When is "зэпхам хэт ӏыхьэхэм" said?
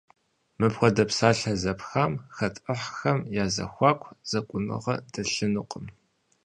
1.61-3.19